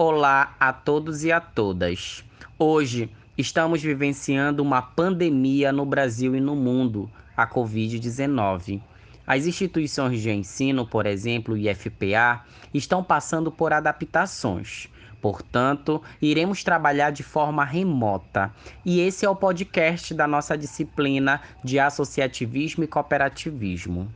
Olá 0.00 0.54
a 0.60 0.72
todos 0.72 1.24
e 1.24 1.32
a 1.32 1.40
todas. 1.40 2.24
Hoje 2.56 3.10
estamos 3.36 3.82
vivenciando 3.82 4.62
uma 4.62 4.80
pandemia 4.80 5.72
no 5.72 5.84
Brasil 5.84 6.36
e 6.36 6.40
no 6.40 6.54
mundo, 6.54 7.10
a 7.36 7.44
Covid-19. 7.48 8.80
As 9.26 9.44
instituições 9.44 10.22
de 10.22 10.30
ensino, 10.30 10.86
por 10.86 11.04
exemplo, 11.04 11.54
o 11.54 11.58
IFPA, 11.58 12.44
estão 12.72 13.02
passando 13.02 13.50
por 13.50 13.72
adaptações. 13.72 14.86
Portanto, 15.20 16.00
iremos 16.22 16.62
trabalhar 16.62 17.10
de 17.10 17.24
forma 17.24 17.64
remota. 17.64 18.54
E 18.84 19.00
esse 19.00 19.26
é 19.26 19.28
o 19.28 19.34
podcast 19.34 20.14
da 20.14 20.28
nossa 20.28 20.56
disciplina 20.56 21.42
de 21.64 21.80
associativismo 21.80 22.84
e 22.84 22.86
cooperativismo. 22.86 24.08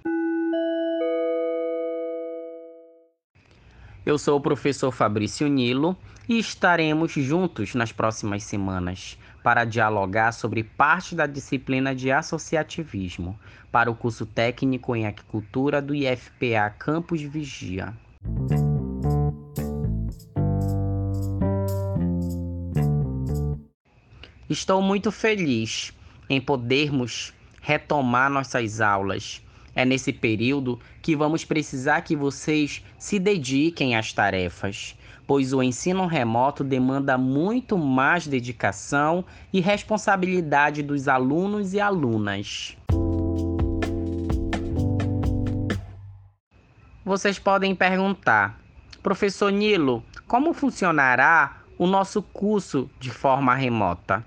Eu 4.05 4.19
sou 4.19 4.37
o 4.37 4.41
professor 4.41 4.91
Fabrício 4.91 5.47
Nilo 5.47 5.97
e 6.29 6.37
estaremos 6.37 7.13
juntos 7.13 7.77
nas 7.77 7.93
próximas 7.93 8.43
semanas 8.43 9.17
para 9.45 9.65
dialogar 9.65 10.33
sobre 10.33 10.65
parte 10.65 11.15
da 11.15 11.25
disciplina 11.25 11.95
de 11.95 12.11
associativismo 12.11 13.39
para 13.71 13.89
o 13.89 13.95
curso 13.95 14.27
técnico 14.27 14.97
em 14.97 15.07
aquicultura 15.07 15.81
do 15.81 15.95
IFPA 15.95 16.75
Campus 16.81 17.23
Vigia. 17.23 17.95
Estou 24.51 24.83
muito 24.83 25.13
feliz 25.13 25.93
em 26.29 26.41
podermos 26.41 27.33
retomar 27.61 28.29
nossas 28.29 28.81
aulas 28.81 29.41
é 29.75 29.85
nesse 29.85 30.13
período 30.13 30.79
que 31.01 31.17
vamos 31.17 31.45
precisar 31.45 32.03
que 32.03 32.15
vocês 32.15 32.85
se 32.99 33.19
dediquem 33.19 33.97
às 33.97 34.13
tarefas, 34.13 34.97
pois 35.27 35.53
o 35.53 35.63
ensino 35.63 36.07
remoto 36.07 36.63
demanda 36.63 37.17
muito 37.17 37.79
mais 37.79 38.27
dedicação 38.27 39.25
e 39.53 39.61
responsabilidade 39.61 40.83
dos 40.83 41.09
alunos 41.09 41.73
e 41.73 41.81
alunas. 41.81 42.77
Vocês 47.05 47.39
podem 47.39 47.75
perguntar, 47.75 48.61
professor 49.03 49.51
Nilo, 49.51 50.05
como 50.27 50.53
funcionará 50.53 51.63
o 51.77 51.87
nosso 51.87 52.23
curso 52.23 52.89
de 53.01 53.11
forma 53.11 53.55
remota? 53.55 54.25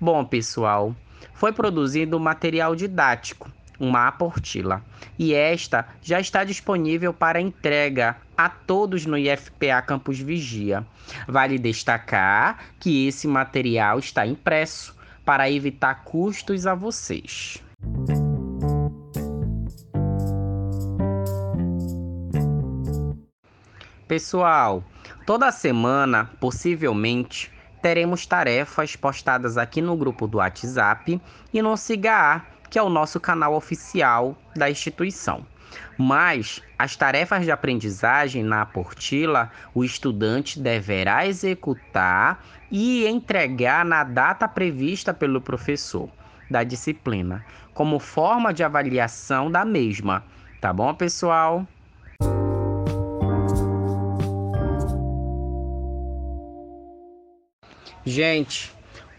Bom, 0.00 0.24
pessoal, 0.24 0.94
foi 1.34 1.52
produzido 1.52 2.20
material 2.20 2.76
didático 2.76 3.50
uma 3.78 4.08
aportila, 4.08 4.82
e 5.18 5.34
esta 5.34 5.86
já 6.00 6.20
está 6.20 6.44
disponível 6.44 7.12
para 7.12 7.40
entrega 7.40 8.16
a 8.36 8.48
todos 8.48 9.06
no 9.06 9.18
IFPA 9.18 9.82
Campus 9.82 10.18
Vigia. 10.18 10.86
Vale 11.26 11.58
destacar 11.58 12.58
que 12.78 13.06
esse 13.06 13.26
material 13.26 13.98
está 13.98 14.26
impresso 14.26 14.94
para 15.24 15.50
evitar 15.50 16.04
custos 16.04 16.66
a 16.66 16.74
vocês. 16.74 17.62
Pessoal, 24.06 24.84
toda 25.24 25.50
semana, 25.50 26.30
possivelmente, 26.38 27.50
teremos 27.80 28.26
tarefas 28.26 28.94
postadas 28.94 29.56
aqui 29.56 29.80
no 29.80 29.96
grupo 29.96 30.26
do 30.26 30.38
WhatsApp 30.38 31.20
e 31.52 31.62
no 31.62 31.76
SIGA 31.76 32.44
que 32.72 32.78
é 32.78 32.82
o 32.82 32.88
nosso 32.88 33.20
canal 33.20 33.52
oficial 33.52 34.34
da 34.56 34.70
instituição. 34.70 35.44
Mas 35.98 36.62
as 36.78 36.96
tarefas 36.96 37.44
de 37.44 37.50
aprendizagem 37.50 38.42
na 38.42 38.62
aportila, 38.62 39.50
o 39.74 39.84
estudante 39.84 40.58
deverá 40.58 41.26
executar 41.26 42.42
e 42.70 43.06
entregar 43.06 43.84
na 43.84 44.02
data 44.02 44.48
prevista 44.48 45.12
pelo 45.12 45.38
professor 45.38 46.08
da 46.50 46.64
disciplina, 46.64 47.44
como 47.74 47.98
forma 47.98 48.54
de 48.54 48.64
avaliação 48.64 49.50
da 49.50 49.66
mesma. 49.66 50.24
Tá 50.58 50.72
bom, 50.72 50.94
pessoal? 50.94 51.66
Gente, 58.02 58.72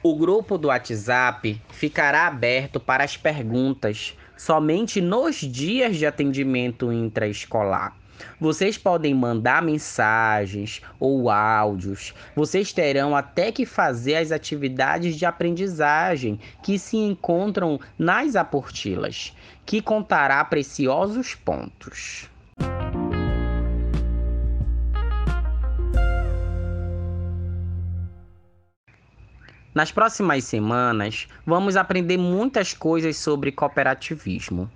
o 0.03 0.13
grupo 0.17 0.57
do 0.57 0.67
WhatsApp 0.67 1.61
ficará 1.69 2.27
aberto 2.27 2.77
para 2.77 3.05
as 3.05 3.15
perguntas 3.15 4.17
somente 4.35 4.99
nos 4.99 5.37
dias 5.37 5.95
de 5.95 6.05
atendimento 6.05 6.91
intraescolar. 6.91 7.95
Vocês 8.37 8.77
podem 8.77 9.13
mandar 9.13 9.63
mensagens 9.63 10.81
ou 10.99 11.29
áudios. 11.29 12.13
Vocês 12.35 12.73
terão 12.73 13.15
até 13.15 13.49
que 13.49 13.65
fazer 13.65 14.15
as 14.15 14.33
atividades 14.33 15.15
de 15.15 15.25
aprendizagem 15.25 16.37
que 16.61 16.77
se 16.77 16.97
encontram 16.97 17.79
nas 17.97 18.35
aportilas, 18.35 19.33
que 19.65 19.81
contará 19.81 20.43
preciosos 20.43 21.33
pontos. 21.33 22.29
Nas 29.73 29.91
próximas 29.91 30.43
semanas, 30.43 31.27
vamos 31.47 31.75
aprender 31.75 32.15
muitas 32.15 32.75
coisas 32.75 33.17
sobre 33.17 33.51
cooperativismo. 33.51 34.69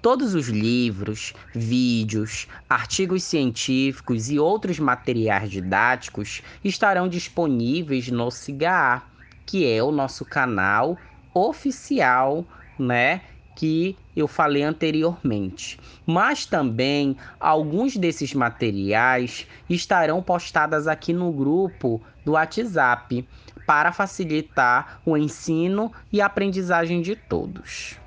Todos 0.00 0.32
os 0.32 0.46
livros, 0.46 1.34
vídeos, 1.52 2.46
artigos 2.70 3.24
científicos 3.24 4.30
e 4.30 4.38
outros 4.38 4.78
materiais 4.78 5.50
didáticos 5.50 6.40
estarão 6.62 7.08
disponíveis 7.08 8.08
no 8.08 8.30
CIGA, 8.30 9.02
que 9.44 9.68
é 9.68 9.82
o 9.82 9.90
nosso 9.90 10.24
canal 10.24 10.96
oficial, 11.34 12.46
né, 12.78 13.22
que 13.56 13.96
eu 14.14 14.28
falei 14.28 14.62
anteriormente. 14.62 15.80
Mas 16.06 16.46
também 16.46 17.16
alguns 17.40 17.96
desses 17.96 18.32
materiais 18.34 19.48
estarão 19.68 20.22
postados 20.22 20.86
aqui 20.86 21.12
no 21.12 21.32
grupo 21.32 22.00
do 22.24 22.32
WhatsApp 22.32 23.26
para 23.66 23.92
facilitar 23.92 25.00
o 25.04 25.16
ensino 25.16 25.92
e 26.12 26.20
a 26.20 26.26
aprendizagem 26.26 27.00
de 27.02 27.16
todos. 27.16 27.98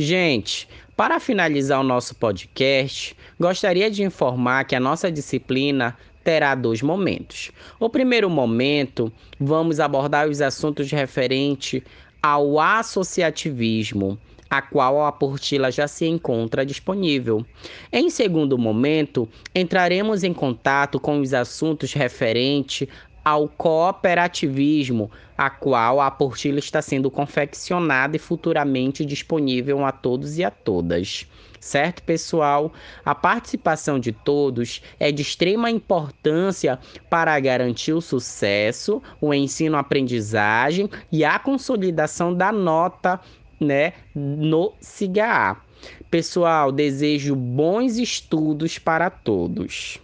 Gente, 0.00 0.68
para 0.96 1.18
finalizar 1.18 1.80
o 1.80 1.84
nosso 1.84 2.14
podcast, 2.14 3.16
gostaria 3.38 3.90
de 3.90 4.04
informar 4.04 4.64
que 4.64 4.76
a 4.76 4.80
nossa 4.80 5.10
disciplina 5.10 5.96
terá 6.22 6.54
dois 6.54 6.82
momentos. 6.82 7.50
O 7.80 7.88
primeiro 7.88 8.30
momento, 8.30 9.12
vamos 9.40 9.80
abordar 9.80 10.28
os 10.28 10.40
assuntos 10.40 10.90
referentes 10.92 11.82
ao 12.22 12.60
associativismo, 12.60 14.18
a 14.50 14.62
qual 14.62 15.00
a 15.00 15.08
apostila 15.08 15.70
já 15.70 15.86
se 15.86 16.06
encontra 16.06 16.64
disponível. 16.64 17.44
Em 17.92 18.08
segundo 18.10 18.56
momento, 18.56 19.28
entraremos 19.54 20.24
em 20.24 20.32
contato 20.32 20.98
com 20.98 21.20
os 21.20 21.34
assuntos 21.34 21.92
referentes 21.92 22.88
ao 23.24 23.46
cooperativismo, 23.46 25.10
a 25.36 25.50
qual 25.50 26.00
a 26.00 26.06
apostila 26.06 26.58
está 26.58 26.80
sendo 26.80 27.10
confeccionada 27.10 28.16
e 28.16 28.18
futuramente 28.18 29.04
disponível 29.04 29.84
a 29.84 29.92
todos 29.92 30.38
e 30.38 30.44
a 30.44 30.50
todas. 30.50 31.26
Certo, 31.60 32.02
pessoal? 32.04 32.72
A 33.04 33.14
participação 33.14 33.98
de 33.98 34.12
todos 34.12 34.80
é 34.98 35.10
de 35.10 35.22
extrema 35.22 35.70
importância 35.70 36.78
para 37.10 37.38
garantir 37.40 37.92
o 37.92 38.00
sucesso, 38.00 39.02
o 39.20 39.34
ensino-aprendizagem 39.34 40.88
e 41.10 41.24
a 41.24 41.38
consolidação 41.38 42.32
da 42.32 42.52
nota 42.52 43.20
né, 43.60 43.92
no 44.14 44.72
CIGA. 44.80 45.56
Pessoal, 46.10 46.72
desejo 46.72 47.36
bons 47.36 47.98
estudos 47.98 48.78
para 48.78 49.10
todos. 49.10 50.00